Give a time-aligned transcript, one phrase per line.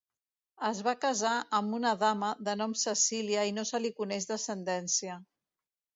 [0.69, 5.21] Es va casar amb una dama de nom Cecília i no se li coneix descendència.